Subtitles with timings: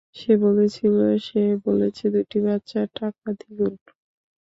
[0.15, 3.73] সে বলছিল--- সে বলেছে দুটি বাচ্চা, টাকা দ্বিগুণ।